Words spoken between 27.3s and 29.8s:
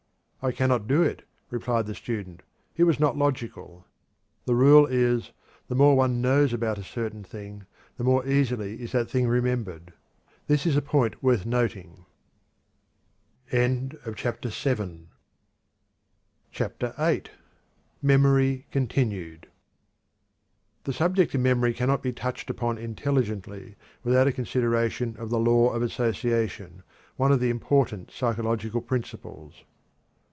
of the important psychological principles.